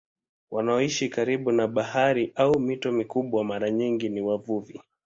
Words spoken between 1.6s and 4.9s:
bahari au mito mikubwa mara nyingi ni wavuvi.